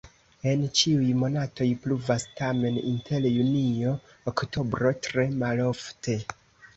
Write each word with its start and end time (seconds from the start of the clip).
En 0.51 0.61
ĉiuj 0.77 1.09
monatoj 1.23 1.67
pluvas, 1.83 2.23
tamen 2.39 2.79
inter 2.91 3.27
junio-oktobro 3.31 4.95
tre 5.09 5.27
malofte. 5.45 6.17